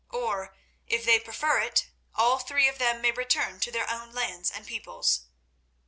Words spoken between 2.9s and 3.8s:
may return to